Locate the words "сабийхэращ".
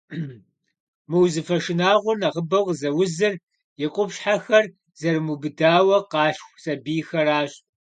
6.63-7.51